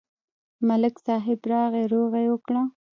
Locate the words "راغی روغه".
1.51-2.19